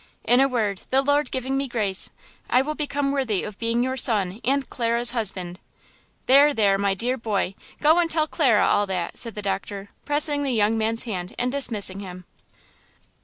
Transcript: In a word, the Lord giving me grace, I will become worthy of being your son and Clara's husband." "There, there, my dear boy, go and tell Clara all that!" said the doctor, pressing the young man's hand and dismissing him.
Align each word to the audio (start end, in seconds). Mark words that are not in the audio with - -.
In 0.23 0.39
a 0.39 0.47
word, 0.47 0.81
the 0.89 1.03
Lord 1.03 1.29
giving 1.29 1.55
me 1.55 1.67
grace, 1.67 2.09
I 2.49 2.63
will 2.63 2.73
become 2.73 3.11
worthy 3.11 3.43
of 3.43 3.59
being 3.59 3.83
your 3.83 3.97
son 3.97 4.41
and 4.43 4.67
Clara's 4.67 5.11
husband." 5.11 5.59
"There, 6.25 6.55
there, 6.55 6.79
my 6.79 6.95
dear 6.95 7.17
boy, 7.17 7.53
go 7.83 7.99
and 7.99 8.09
tell 8.09 8.25
Clara 8.25 8.65
all 8.67 8.87
that!" 8.87 9.19
said 9.19 9.35
the 9.35 9.43
doctor, 9.43 9.89
pressing 10.03 10.41
the 10.41 10.53
young 10.53 10.75
man's 10.75 11.03
hand 11.03 11.35
and 11.37 11.51
dismissing 11.51 11.99
him. 11.99 12.25